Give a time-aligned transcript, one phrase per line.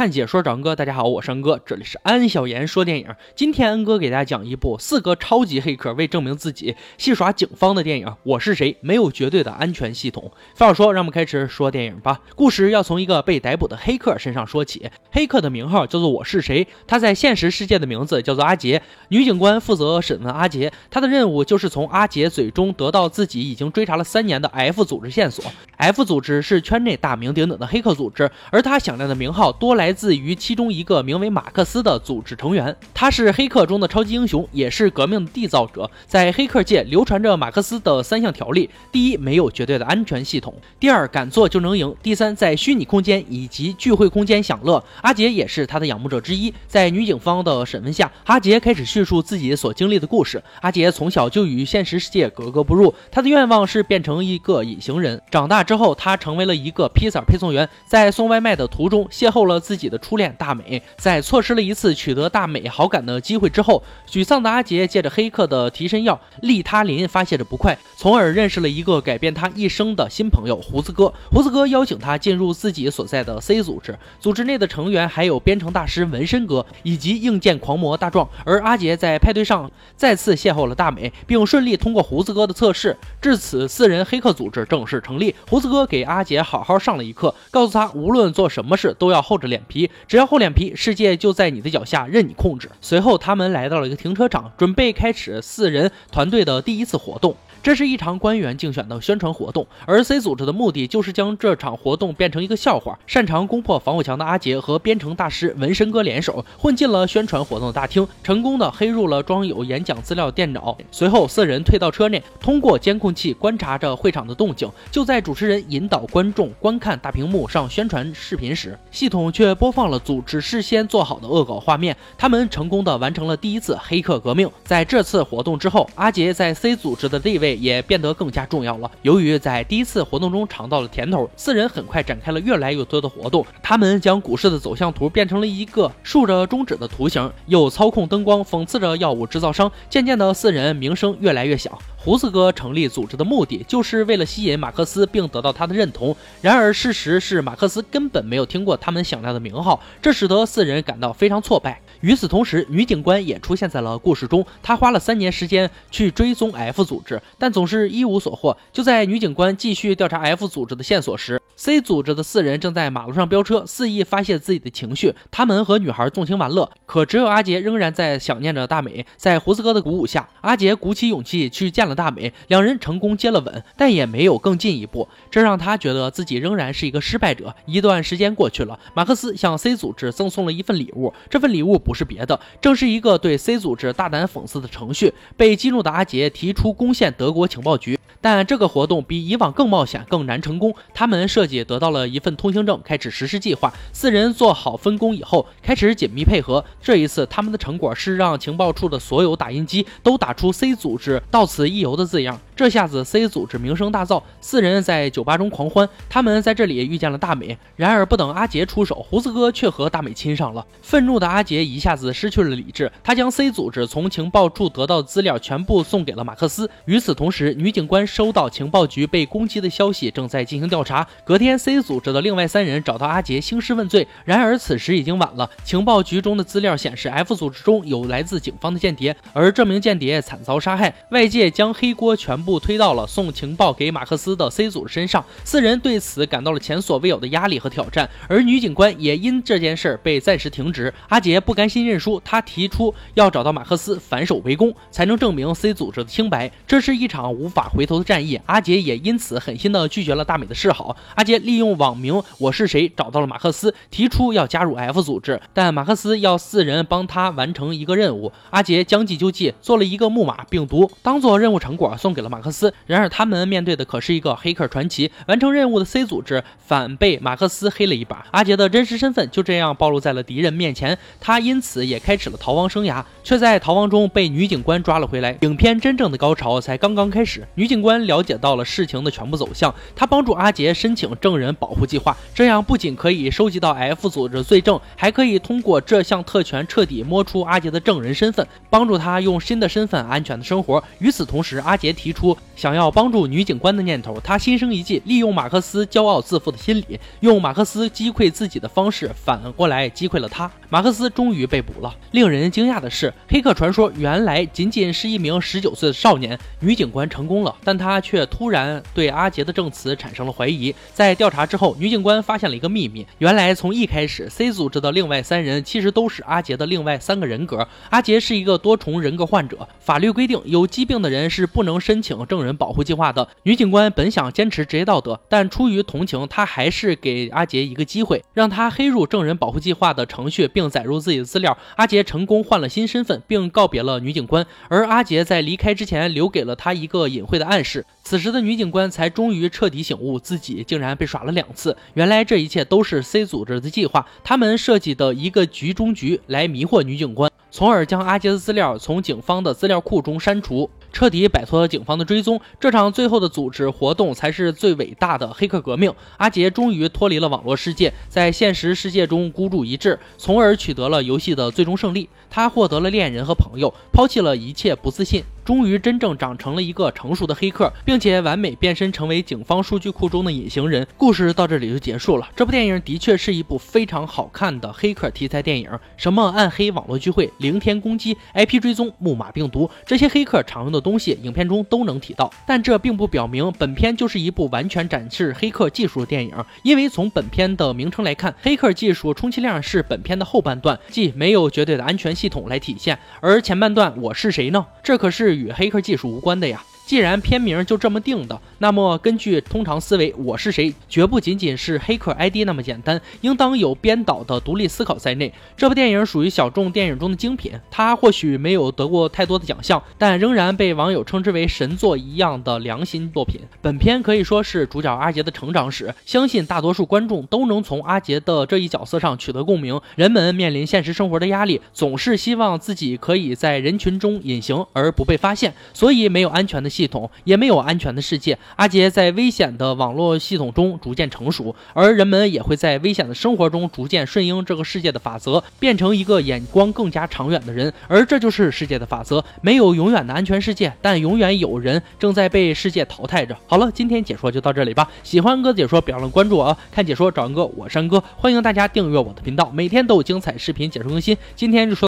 [0.00, 3.06] 看解说找恩哥，大家好，我是恩哥，这里是安小言说电影。
[3.36, 8.10] 今天恩哥给大家讲一部四个超级黑客为证明自己戏耍警方的电影。
[8.22, 8.78] 我是谁？
[8.80, 10.32] 没有绝对的安全系统。
[10.54, 12.22] 废话说，让我们开始说电影吧。
[12.34, 14.90] 故事要从一个被逮捕的黑客身上说起。
[15.10, 16.66] 黑客的名号叫做我是谁？
[16.86, 18.80] 他在现实世界的名字叫做阿杰。
[19.08, 25.44] 女警官负责审问阿杰，他的任务就是从阿杰嘴中得到自己已经追查了三年的 F 组织线索。
[25.76, 29.80] F 组织是圈内大名鼎鼎的黑客组织，而他响亮的名号多。
[29.80, 35.90] 来来自于其中一个名为马克思的组织成员，他是黑客中的超级英雄，也是革命的缔造者。
[36.06, 44.80] 在黑客界流传着马克思的三项条例：第一，没有绝对的安全系统；第二，敢做就能赢；第三，在虚拟空间以及聚会空间享乐。
[45.02, 46.54] 阿杰也是他的仰慕者之一。
[46.68, 50.40] 在女警方的审问下，阿杰开始叙述自己所经历的故事。
[50.60, 55.20] 阿杰从小就与现实世界格格不入，他的愿望是变成一个隐形人。
[55.32, 59.58] 长大之后，他成为了一个披萨配送员，在送外卖的途中邂逅了。
[59.70, 71.12] 自己己的初恋大美，在错失了一次取得大美好感的机会之后，沮丧的阿杰借着黑客的提神药利他林发泄着不快，从而认识了一个改变他一生的新朋友胡子哥。
[71.32, 78.28] 胡子哥邀请他进入自己所在的 C 组织，组织内的成员还有编程大师纹身哥以及硬件狂魔大壮。
[78.44, 85.34] 而阿杰在派对上再次邂逅了大美，并顺利通过胡子哥的测试，至此四人黑客组织正式成立。
[85.48, 89.59] 胡子哥给阿杰好好上了一课，告诉他无论做什么事都要厚着脸。
[89.68, 92.70] 皮，只要厚脸皮，世界就在你的脚下，任你控制。
[92.80, 97.36] 随后，他们来到了一个停车场，准备开始四人团队的第一次活动。
[97.62, 102.98] 这是一场官员竞选的宣传活动，而 C 组织的目的就是将这场活动变成一个笑话。
[103.06, 110.76] 擅长攻破防火墙的阿杰和编程大师纹身哥联手，混进了宣传活动的大厅，成功的黑入了装有演讲资料的电脑。
[110.90, 114.66] 随后，四人退到车内，通过监控器观察着会场的动静。
[114.90, 121.94] 就在主持人引导观众观看大屏幕上宣传视频时，系统却播放了组织事先做好的恶搞画面。
[122.16, 124.50] 他们成功的完成了第一次黑客革命。
[124.64, 128.90] 在这次活动之后，阿杰在 C 组织的地位也变得更加重要了。
[129.02, 133.44] 由于在第一次活动中尝到了甜头，四人很快展开了越来越多的活动。
[133.62, 139.70] 他们将股市的走向图变成了一个竖着中指的图形，又操控灯光，讽刺着药物制造商。
[139.88, 141.72] 渐渐的，四人名声越来越响。
[141.96, 146.16] 胡子哥成立组织的目的就是为了吸引马克思，并得到他的认同。
[146.40, 151.80] 然而，事实是马克思根本没有听过他们响亮的名号，这使得四人感到非常挫败。
[152.00, 154.44] 与此同时，女警官也出现在了故事中。
[154.62, 158.56] 她花了三年时间去追踪 F 组织，但总是一无所获。
[158.72, 165.14] 就在女警官继续调查 F 组织的线索时，C 组织的四人正在马路上飙车，肆意发泄自己的情绪。
[165.30, 169.04] 他们和女孩纵情玩乐，可只有阿杰仍然在想念着大美。
[169.18, 175.06] 在胡子哥的鼓舞下，阿杰鼓起勇气去见了大美，两人成功接了吻，但也没有更进一步。
[175.30, 177.54] 这让他觉得自己仍然是一个失败者。
[177.66, 181.78] 一段时间过去了，马克思向 C 组织赠送了一份礼物，这份礼物。
[181.80, 185.12] 不是别的，正是一个对 C 组织大胆讽刺的程序。
[185.36, 187.98] 被激怒的阿杰提出攻陷德国情报局。
[188.20, 190.74] 但这个活动比以往更冒险，更难成功。
[190.92, 193.70] 他们设计得到了一份通行证，开始实施计划。
[193.92, 196.64] 四人做好分工以后，开始紧密配合。
[196.82, 202.40] 这一次，他们的成果是让情报处的所有打印机都打出 C 组织到此一游的字样。
[202.56, 204.22] 这下子，C 组织名声大噪。
[204.40, 205.88] 四人在酒吧中狂欢。
[206.08, 207.56] 他们在这里遇见了大美。
[207.76, 210.66] 然而，不等阿杰出手，胡子哥却和大美亲上了。
[210.82, 216.70] 愤怒的阿杰一下子失去了理智，他将 C 组织从情报处得到的资料全部送给了马克思。
[216.84, 218.06] 与此同时，女警官。
[218.06, 221.06] 收到情报局被攻击的消息，正在进行调查。
[221.24, 225.50] 隔天，C 组织的另外三人找到阿杰兴师问罪，然而此时已经晚了。
[225.64, 230.94] 情报局中的资料显示，F 组织中有来自警方的间谍，而这名间谍惨遭杀害。
[231.10, 235.24] 外界将黑锅全部推到了送情报给马克思的 C 组织身上。
[235.42, 240.92] 四人对此感到了前所未有的压力和挑战，而女警官也因这件事被暂时停职。
[241.08, 246.52] 阿杰不甘心认输，他提出要找到马克思反守为攻，才能证明 C 组织的清白。
[246.66, 248.10] 这是一场无法回头的。
[248.10, 250.96] 战役，阿杰也因此狠心的拒绝了大美的示好。
[251.14, 258.32] 阿杰利用网名我是谁找到了马克思，提出要加入 F 组织，但马克思要四人帮他完成一个任务。
[258.50, 262.72] 阿杰将计就计，做了一个木马病毒，当做任务成果送给了马克思。
[262.86, 268.26] 然而他们面对的可是一个黑客传奇，完成任务的 C 组织反被马克思黑了一把。
[268.32, 275.36] 阿杰的真实身份就这样暴露在了敌人面前，他因此也开始了逃亡生涯，却在逃亡中被女警官抓了回来。
[275.42, 278.00] 影片真正的高潮才刚刚开始，女警官。
[278.00, 290.82] 了解到了事情的全部走向，她帮助阿杰申请证人保护计划，这样不仅可以收集到 F 组织罪证，还可以通过这项特权彻底摸出阿杰的证人身份，帮助他用新的身份安全的生活。
[290.98, 300.50] 与此同时，阿杰提出想要帮助女警官的念头，他心生一计，利用马克思骄傲自负的心理，用马克思击溃自己的方式，反过来击溃了他。
[300.68, 301.94] 马克思终于被捕了。
[302.12, 306.38] 令人惊讶的是，黑客传说原来仅仅是一名十九岁的少年。
[306.60, 310.74] 女警官成功了，但她却突然对阿杰的证词产生了怀疑。
[311.00, 317.66] 在调查之后，女警官发现了一个秘密：原来从一开始，C 组织的另外三人其实都是阿杰的另外三个人格。
[317.88, 323.26] 阿杰是一个多重人格患者，法律规定有疾病的人是不能申请证人保护计划的。
[323.44, 331.56] 女警官本想坚持职业道德，但出于同情，她还是给阿杰一个机会，让他黑入证人保护计划的程序，并载入自己的资料。
[331.76, 334.46] 阿杰成功换了新身份，并告别了女警官。
[334.68, 337.86] 而阿杰在离开之前，留给了他一个隐晦的暗示。
[338.02, 341.76] 此时的女警官才终于彻底醒悟，自己竟然被耍了两次。
[341.94, 350.68] 原来这一切都是 C 组织的计划，他们设计的一个局中局来迷惑女警官，从而将阿杰的资料从警方的资料库中删除。
[350.92, 355.94] 彻底摆脱了警方的追踪，这场最后的组织活动才是最伟大的黑客革命。
[356.16, 362.08] 阿杰终于脱离了网络世界，在现实世界中孤注一掷，从而取得了游戏的最终胜利。
[362.28, 365.22] 他获得了恋人和朋友，抛弃了一切不自信。
[365.50, 370.86] 终于真正长成了一个成熟的黑客，并且完美变身成为警方数据库中的隐形人。
[370.96, 372.28] 故事到这里就结束了。
[372.36, 382.32] 这部电影的确是一部非常好看的黑客题材电影，什么暗黑网络聚会、零天攻击、IP 追踪、木马病毒这些黑客常用的东西，影片中都能提到。
[382.46, 386.32] 但这并不表明本片就是一部完全展示黑客技术的电影，
[386.62, 392.96] 因为从本片的名称来看，黑客技术充其量是本片的后半段，即没有绝对的安全系统来体现。
[393.20, 394.64] 而前半段我是谁呢？
[394.84, 395.39] 这可是。
[395.40, 396.62] 与黑客技术无关的呀。
[396.90, 405.32] 既然片名就这么定的，那么根据通常思维，我是谁绝不仅仅是黑客 ID 那么简单，应当有编导的独立思考在内。
[405.56, 413.40] 这部电影属于小众电影中的精品，它或许没有得过太多的奖项，但仍然被网友称之为神作一样的良心作品。
[413.62, 419.80] 本片可以说是主角阿杰的成长史，相信大多数观众都能从阿杰的这一角色上取得共鸣。
[419.94, 426.68] 人们面临现实生活的压力，总是希望自己可以在人群中隐形而不被发现，所以没有安全的。
[426.80, 428.38] 系统也没有安全的世界。
[428.56, 437.70] 阿杰在危险的网络系统中逐渐成熟，而人们也会在危险的生活中逐渐顺应这个世界的法则，变成一个眼光更加长远的人。
[437.86, 443.36] 而这就是世界的法则：没有永远的安全世界，但永远有人正在被世界淘汰着。
[443.46, 444.90] 好了，今天解说就到这里吧。
[445.02, 446.56] 喜欢哥解说，别忘了关注我啊！
[446.72, 451.14] 看解说找安哥，我是安哥，欢迎大家订阅我的频道，每天都有精彩视频解说更新。
[451.36, 451.78] 今天就说。